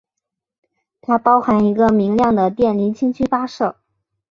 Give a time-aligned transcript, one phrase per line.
[0.99, 3.75] 它包含一个明亮的电离氢区发射。